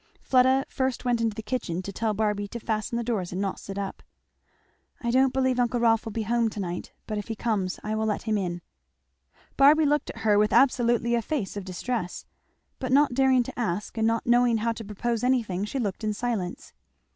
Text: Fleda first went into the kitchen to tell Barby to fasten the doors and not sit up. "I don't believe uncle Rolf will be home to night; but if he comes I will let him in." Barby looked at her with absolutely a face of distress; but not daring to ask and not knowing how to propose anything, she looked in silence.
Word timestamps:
Fleda 0.23 0.65
first 0.67 1.05
went 1.05 1.21
into 1.21 1.35
the 1.35 1.43
kitchen 1.43 1.83
to 1.83 1.93
tell 1.93 2.15
Barby 2.15 2.47
to 2.47 2.59
fasten 2.59 2.97
the 2.97 3.03
doors 3.03 3.31
and 3.31 3.39
not 3.39 3.59
sit 3.59 3.77
up. 3.77 4.01
"I 4.99 5.11
don't 5.11 5.31
believe 5.31 5.59
uncle 5.59 5.79
Rolf 5.79 6.05
will 6.05 6.11
be 6.11 6.23
home 6.23 6.49
to 6.49 6.59
night; 6.59 6.91
but 7.05 7.19
if 7.19 7.27
he 7.27 7.35
comes 7.35 7.79
I 7.83 7.93
will 7.93 8.07
let 8.07 8.23
him 8.23 8.35
in." 8.35 8.63
Barby 9.57 9.85
looked 9.85 10.09
at 10.09 10.21
her 10.21 10.39
with 10.39 10.53
absolutely 10.53 11.13
a 11.13 11.21
face 11.21 11.55
of 11.55 11.65
distress; 11.65 12.25
but 12.79 12.91
not 12.91 13.13
daring 13.13 13.43
to 13.43 13.59
ask 13.59 13.95
and 13.95 14.07
not 14.07 14.25
knowing 14.25 14.57
how 14.57 14.71
to 14.71 14.83
propose 14.83 15.23
anything, 15.23 15.65
she 15.65 15.77
looked 15.77 16.03
in 16.03 16.13
silence. 16.15 16.73